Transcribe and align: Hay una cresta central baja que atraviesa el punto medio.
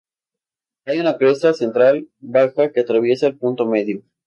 Hay 0.85 0.99
una 0.99 1.15
cresta 1.15 1.53
central 1.53 2.07
baja 2.19 2.71
que 2.71 2.79
atraviesa 2.79 3.27
el 3.27 3.37
punto 3.37 3.67
medio. 3.67 4.01